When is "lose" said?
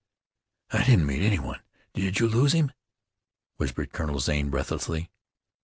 2.27-2.53